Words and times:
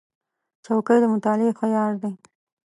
چوکۍ 0.65 0.97
د 1.01 1.05
مطالعې 1.13 1.51
ښه 1.57 1.67
یار 1.75 1.93
دی. 2.01 2.13